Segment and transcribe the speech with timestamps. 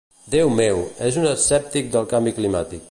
[0.35, 0.81] Déu meu!
[1.09, 2.79] És un escèptic del canvi climàtic.